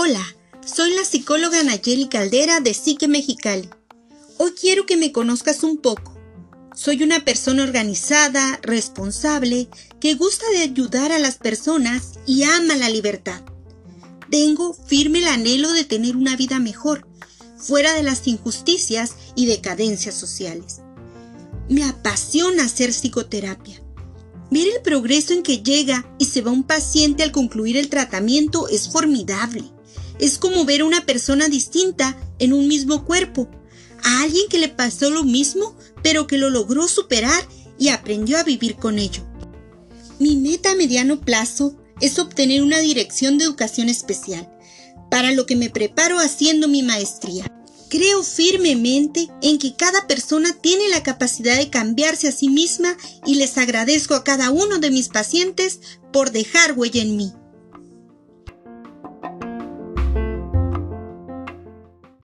Hola, 0.00 0.24
soy 0.64 0.94
la 0.94 1.04
psicóloga 1.04 1.60
Nayeli 1.64 2.06
Caldera 2.06 2.60
de 2.60 2.72
Psique 2.72 3.08
Mexicali. 3.08 3.68
Hoy 4.36 4.52
quiero 4.52 4.86
que 4.86 4.96
me 4.96 5.10
conozcas 5.10 5.64
un 5.64 5.78
poco. 5.78 6.16
Soy 6.72 7.02
una 7.02 7.24
persona 7.24 7.64
organizada, 7.64 8.60
responsable, 8.62 9.68
que 9.98 10.14
gusta 10.14 10.48
de 10.52 10.58
ayudar 10.58 11.10
a 11.10 11.18
las 11.18 11.38
personas 11.38 12.12
y 12.26 12.44
ama 12.44 12.76
la 12.76 12.88
libertad. 12.88 13.42
Tengo 14.30 14.72
firme 14.72 15.18
el 15.18 15.26
anhelo 15.26 15.72
de 15.72 15.82
tener 15.82 16.16
una 16.16 16.36
vida 16.36 16.60
mejor, 16.60 17.04
fuera 17.56 17.92
de 17.94 18.04
las 18.04 18.28
injusticias 18.28 19.16
y 19.34 19.46
decadencias 19.46 20.14
sociales. 20.14 20.76
Me 21.68 21.82
apasiona 21.82 22.66
hacer 22.66 22.90
psicoterapia. 22.90 23.82
Ver 24.52 24.68
el 24.68 24.80
progreso 24.80 25.32
en 25.32 25.42
que 25.42 25.64
llega 25.64 26.08
y 26.20 26.26
se 26.26 26.40
va 26.40 26.52
un 26.52 26.62
paciente 26.62 27.24
al 27.24 27.32
concluir 27.32 27.76
el 27.76 27.88
tratamiento 27.88 28.68
es 28.68 28.88
formidable. 28.88 29.64
Es 30.18 30.38
como 30.38 30.64
ver 30.64 30.80
a 30.80 30.84
una 30.84 31.06
persona 31.06 31.48
distinta 31.48 32.16
en 32.38 32.52
un 32.52 32.68
mismo 32.68 33.04
cuerpo, 33.04 33.48
a 34.02 34.22
alguien 34.22 34.48
que 34.48 34.58
le 34.58 34.68
pasó 34.68 35.10
lo 35.10 35.24
mismo, 35.24 35.76
pero 36.02 36.26
que 36.26 36.38
lo 36.38 36.50
logró 36.50 36.88
superar 36.88 37.46
y 37.78 37.88
aprendió 37.88 38.38
a 38.38 38.42
vivir 38.42 38.76
con 38.76 38.98
ello. 38.98 39.22
Mi 40.18 40.36
meta 40.36 40.72
a 40.72 40.74
mediano 40.74 41.20
plazo 41.20 41.76
es 42.00 42.18
obtener 42.18 42.62
una 42.62 42.78
dirección 42.78 43.38
de 43.38 43.44
educación 43.44 43.88
especial, 43.88 44.48
para 45.10 45.32
lo 45.32 45.46
que 45.46 45.56
me 45.56 45.70
preparo 45.70 46.18
haciendo 46.18 46.68
mi 46.68 46.82
maestría. 46.82 47.46
Creo 47.88 48.22
firmemente 48.22 49.28
en 49.40 49.58
que 49.58 49.74
cada 49.74 50.06
persona 50.06 50.52
tiene 50.60 50.88
la 50.90 51.02
capacidad 51.02 51.56
de 51.56 51.70
cambiarse 51.70 52.28
a 52.28 52.32
sí 52.32 52.48
misma 52.50 52.96
y 53.24 53.36
les 53.36 53.56
agradezco 53.56 54.14
a 54.14 54.24
cada 54.24 54.50
uno 54.50 54.78
de 54.78 54.90
mis 54.90 55.08
pacientes 55.08 55.80
por 56.12 56.30
dejar 56.30 56.78
huella 56.78 57.00
en 57.00 57.16
mí. 57.16 57.32